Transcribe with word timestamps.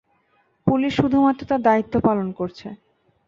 Police 0.67 0.91
শুধুমাত্র 0.95 1.41
তার 1.49 1.61
দায়িত্ব 1.61 1.93
পালন 2.07 2.27
করছে। 2.31 2.67